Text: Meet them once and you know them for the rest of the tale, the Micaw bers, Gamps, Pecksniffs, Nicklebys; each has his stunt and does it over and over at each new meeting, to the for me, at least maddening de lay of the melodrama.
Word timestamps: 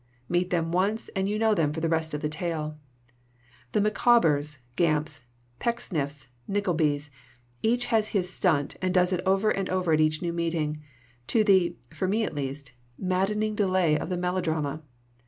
Meet 0.27 0.49
them 0.49 0.71
once 0.71 1.09
and 1.15 1.29
you 1.29 1.37
know 1.37 1.53
them 1.53 1.71
for 1.71 1.79
the 1.79 1.87
rest 1.87 2.15
of 2.15 2.21
the 2.21 2.27
tale, 2.27 2.75
the 3.71 3.79
Micaw 3.79 4.19
bers, 4.19 4.57
Gamps, 4.75 5.25
Pecksniffs, 5.59 6.27
Nicklebys; 6.49 7.11
each 7.61 7.85
has 7.93 8.07
his 8.07 8.27
stunt 8.27 8.77
and 8.81 8.95
does 8.95 9.13
it 9.13 9.21
over 9.27 9.51
and 9.51 9.69
over 9.69 9.93
at 9.93 10.01
each 10.01 10.19
new 10.19 10.33
meeting, 10.33 10.81
to 11.27 11.43
the 11.43 11.75
for 11.91 12.07
me, 12.07 12.23
at 12.23 12.33
least 12.33 12.71
maddening 12.97 13.53
de 13.53 13.67
lay 13.67 13.95
of 13.95 14.09
the 14.09 14.17
melodrama. 14.17 14.81